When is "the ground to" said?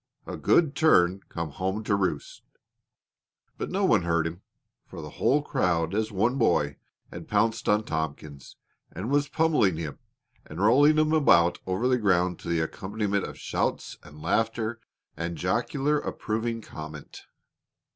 11.87-12.47